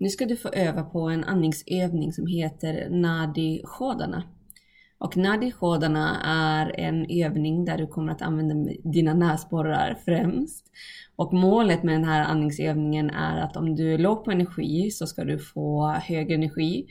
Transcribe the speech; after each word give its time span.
Nu 0.00 0.08
ska 0.08 0.26
du 0.26 0.36
få 0.36 0.48
öva 0.48 0.82
på 0.82 1.00
en 1.00 1.24
andningsövning 1.24 2.12
som 2.12 2.26
heter 2.26 2.90
Nadi 2.90 3.62
Shodana. 3.64 4.22
Och 4.98 5.16
Nadi 5.16 5.52
Shodana 5.52 6.20
är 6.24 6.80
en 6.80 7.06
övning 7.10 7.64
där 7.64 7.78
du 7.78 7.86
kommer 7.86 8.12
att 8.12 8.22
använda 8.22 8.72
dina 8.84 9.14
näsborrar 9.14 9.98
främst. 10.04 10.66
Och 11.16 11.32
målet 11.32 11.82
med 11.82 11.94
den 11.94 12.04
här 12.04 12.24
andningsövningen 12.24 13.10
är 13.10 13.40
att 13.40 13.56
om 13.56 13.76
du 13.76 13.94
är 13.94 13.98
låg 13.98 14.24
på 14.24 14.30
energi 14.30 14.90
så 14.90 15.06
ska 15.06 15.24
du 15.24 15.38
få 15.38 15.88
hög 15.88 16.30
energi. 16.30 16.86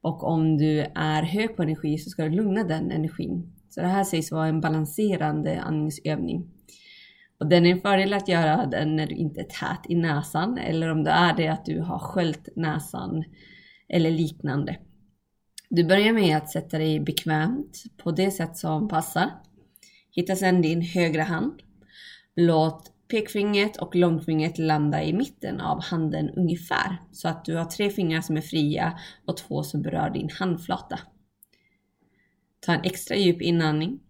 Och 0.00 0.24
om 0.24 0.58
du 0.58 0.80
är 0.94 1.22
hög 1.22 1.56
på 1.56 1.62
energi 1.62 1.98
så 1.98 2.10
ska 2.10 2.24
du 2.24 2.30
lugna 2.30 2.64
den 2.64 2.90
energin. 2.90 3.52
Så 3.70 3.80
det 3.80 3.86
här 3.86 4.04
sägs 4.04 4.32
vara 4.32 4.46
en 4.46 4.60
balanserande 4.60 5.60
andningsövning. 5.60 6.50
Och 7.42 7.48
den 7.48 7.66
är 7.66 7.70
en 7.70 7.80
fördel 7.80 8.12
att 8.12 8.28
göra 8.28 8.66
den 8.66 8.96
när 8.96 9.06
du 9.06 9.14
inte 9.14 9.40
är 9.40 9.44
tät 9.44 9.80
i 9.88 9.94
näsan 9.94 10.58
eller 10.58 10.88
om 10.88 11.04
det 11.04 11.10
är 11.10 11.36
det 11.36 11.48
att 11.48 11.64
du 11.64 11.80
har 11.80 11.98
sköljt 11.98 12.48
näsan 12.56 13.24
eller 13.88 14.10
liknande. 14.10 14.78
Du 15.70 15.84
börjar 15.84 16.12
med 16.12 16.36
att 16.36 16.50
sätta 16.50 16.78
dig 16.78 17.00
bekvämt 17.00 17.82
på 17.96 18.10
det 18.10 18.30
sätt 18.30 18.56
som 18.56 18.88
passar. 18.88 19.30
Hitta 20.10 20.36
sedan 20.36 20.62
din 20.62 20.82
högra 20.82 21.22
hand. 21.22 21.62
Låt 22.36 22.92
pekfingret 23.10 23.76
och 23.76 23.96
långfingret 23.96 24.58
landa 24.58 25.02
i 25.02 25.12
mitten 25.12 25.60
av 25.60 25.82
handen 25.82 26.30
ungefär 26.30 26.96
så 27.12 27.28
att 27.28 27.44
du 27.44 27.56
har 27.56 27.64
tre 27.64 27.90
fingrar 27.90 28.20
som 28.20 28.36
är 28.36 28.40
fria 28.40 28.98
och 29.26 29.36
två 29.36 29.62
som 29.62 29.82
berör 29.82 30.10
din 30.10 30.30
handflata. 30.38 30.98
Ta 32.60 32.72
en 32.72 32.84
extra 32.84 33.16
djup 33.16 33.42
inandning 33.42 34.00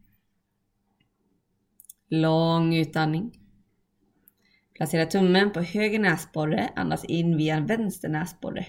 Lång 2.14 2.74
utandning. 2.74 3.38
Placera 4.74 5.06
tummen 5.06 5.52
på 5.52 5.60
höger 5.60 5.98
näsborre, 5.98 6.70
andas 6.76 7.04
in 7.04 7.36
via 7.36 7.60
vänster 7.60 8.08
näsborre. 8.08 8.66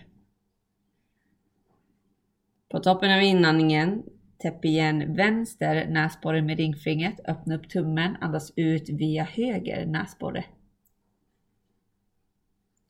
På 2.70 2.80
toppen 2.80 3.12
av 3.12 3.22
inandningen, 3.22 4.04
täpp 4.38 4.66
igen 4.66 5.16
vänster 5.16 5.88
näsborre 5.88 6.42
med 6.42 6.58
ringfingret, 6.58 7.20
öppna 7.28 7.56
upp 7.56 7.70
tummen, 7.70 8.16
andas 8.22 8.54
ut 8.56 8.90
via 8.90 9.24
höger 9.24 9.86
näsborre. 9.86 10.46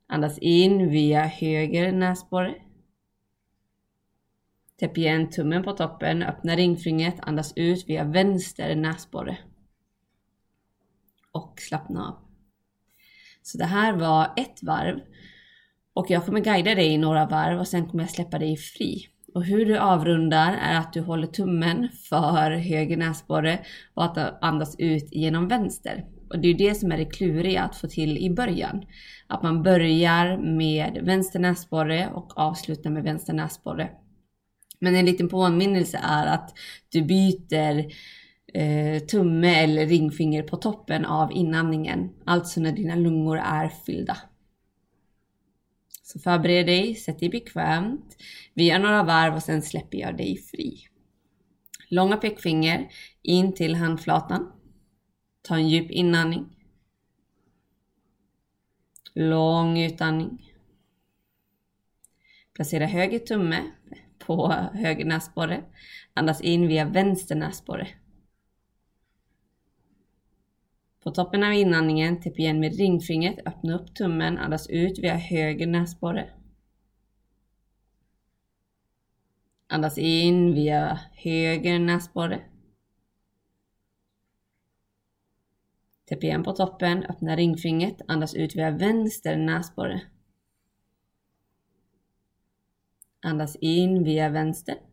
Andas 0.08 0.38
in 0.38 0.90
via 0.90 1.26
höger 1.26 1.92
näsborre. 1.92 2.56
Täpp 4.80 4.98
igen 4.98 5.30
tummen 5.30 5.64
på 5.64 5.72
toppen, 5.72 6.24
öppna 6.24 6.56
ringfingret, 6.56 7.16
andas 7.20 7.54
ut 7.56 7.90
via 7.90 8.04
vänster 8.04 8.76
näsborre 8.76 9.38
och 11.34 11.54
slappna 11.60 12.08
av. 12.08 12.16
Så 13.42 13.58
det 13.58 13.66
här 13.66 13.94
var 13.94 14.34
ett 14.38 14.64
varv 14.64 15.00
och 15.94 16.06
jag 16.10 16.26
kommer 16.26 16.40
guida 16.40 16.76
dig 16.76 16.88
i 16.88 16.98
några 16.98 17.26
varv 17.26 17.60
och 17.60 17.68
sen 17.68 17.88
kommer 17.88 18.04
jag 18.04 18.12
släppa 18.12 18.40
dig 18.40 18.58
fri. 18.58 19.08
Och 19.34 19.46
hur 19.46 19.66
du 19.66 19.78
avrundar 19.78 20.54
är 20.54 20.78
att 20.78 20.94
du 20.94 21.02
håller 21.02 21.28
tummen 21.28 21.90
för 22.10 22.52
höger 22.52 22.98
näsborre 22.98 23.60
och 23.94 24.04
att 24.06 24.44
andas 24.44 24.76
ut 24.80 25.08
genom 25.12 25.48
vänster. 25.48 26.06
Och 26.30 26.40
det 26.40 26.48
är 26.48 26.54
det 26.54 26.76
som 26.76 26.92
är 26.92 26.98
det 26.98 27.06
kluriga 27.06 27.64
att 27.64 27.76
få 27.76 27.88
till 27.88 28.18
i 28.18 28.30
början. 28.30 28.86
Att 29.28 29.44
man 29.44 29.64
börjar 29.64 30.38
med 30.38 31.00
vänster 31.04 31.40
näsborre 31.40 32.10
och 32.14 32.38
avslutar 32.38 32.90
med 32.90 33.04
vänster 33.04 33.34
näsborre. 33.34 33.90
Men 34.80 34.96
en 34.96 35.06
liten 35.06 35.30
påminnelse 35.30 36.00
är 36.04 36.26
att 36.26 36.54
du 36.90 37.02
byter 37.02 37.94
Eh, 38.54 39.00
tumme 39.00 39.64
eller 39.64 39.88
ringfinger 39.88 40.44
på 40.44 40.58
toppen 40.58 41.06
av 41.06 41.32
inandningen, 41.32 42.10
alltså 42.26 42.60
när 42.60 42.72
dina 42.72 42.96
lungor 42.96 43.38
är 43.38 43.70
fyllda. 43.70 44.18
Så 46.04 46.20
förbered 46.20 46.66
dig, 46.66 46.96
sätt 46.96 47.20
dig 47.20 47.30
bekvämt. 47.30 48.18
Vi 48.54 48.64
gör 48.64 48.80
några 48.80 49.04
varv 49.04 49.36
och 49.36 49.44
sen 49.44 49.62
släpper 49.62 49.98
jag 49.98 50.18
dig 50.18 50.38
fri. 50.38 50.80
Långa 51.90 52.18
pekfinger 52.18 52.90
in 53.22 53.54
till 53.54 53.76
handflatan. 53.76 54.52
Ta 55.42 55.56
en 55.56 55.70
djup 55.70 55.92
inandning. 55.92 56.46
Lång 59.14 59.80
utandning. 59.80 60.52
Placera 62.54 62.86
höger 62.86 63.20
tumme 63.20 63.72
på 64.20 64.52
höger 64.74 65.06
näsborre. 65.06 65.64
Andas 66.14 66.42
in 66.42 66.68
via 66.68 66.86
vänster 66.86 67.36
näsborre. 67.36 67.88
På 71.04 71.12
toppen 71.12 71.44
av 71.44 71.54
inandningen, 71.54 72.22
täpp 72.22 72.40
igen 72.40 72.60
med 72.60 72.78
ringfingret, 72.78 73.40
öppna 73.46 73.76
upp 73.76 73.96
tummen, 73.96 74.38
andas 74.38 74.68
ut 74.70 75.00
via 75.00 75.16
höger 75.16 75.68
näsborre. 75.68 76.30
Andas 79.68 79.98
in 79.98 80.54
via 80.54 81.00
höger 81.12 81.80
näsborre. 81.80 82.42
Täpp 86.06 86.24
igen 86.24 86.44
på 86.44 86.52
toppen, 86.52 87.04
öppna 87.04 87.36
ringfingret, 87.36 88.02
andas 88.08 88.36
ut 88.36 88.56
via 88.56 88.72
vänster 88.72 89.38
näsborre. 89.38 90.02
Andas 93.22 93.56
in 93.56 94.04
via 94.04 94.30
vänster. 94.30 94.93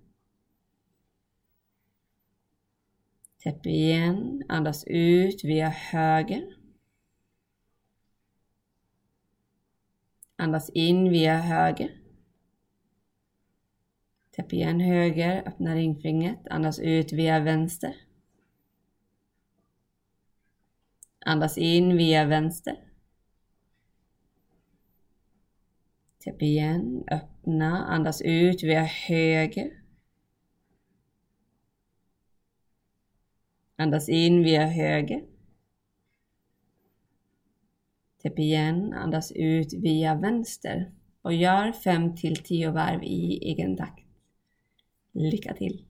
Täpp 3.41 3.67
igen, 3.67 4.43
andas 4.49 4.85
ut 4.87 5.45
via 5.45 5.69
höger. 5.69 6.57
Andas 10.37 10.71
in 10.75 11.11
via 11.11 11.37
höger. 11.41 12.01
Täpp 14.31 14.53
igen 14.53 14.81
höger, 14.81 15.43
öppna 15.47 15.75
ringfingret, 15.75 16.49
andas 16.51 16.79
ut 16.79 17.13
via 17.13 17.41
vänster. 17.41 17.95
Andas 21.27 21.59
in 21.59 21.97
via 21.97 22.25
vänster. 22.25 22.77
Täpp 26.19 26.43
igen, 26.43 27.05
öppna, 27.11 27.87
andas 27.87 28.23
ut 28.23 28.63
via 28.63 28.83
höger. 28.83 29.80
Andas 33.81 34.09
in 34.09 34.43
via 34.43 34.67
höger. 34.67 35.23
Täpp 38.23 38.39
igen, 38.39 38.93
andas 38.93 39.33
ut 39.33 39.73
via 39.73 40.15
vänster 40.15 40.93
och 41.23 41.35
gör 41.35 41.73
5 41.73 42.17
till 42.17 42.37
10 42.37 42.71
varv 42.71 43.03
i 43.03 43.39
egen 43.43 43.77
takt. 43.77 44.05
Lycka 45.13 45.55
till! 45.55 45.85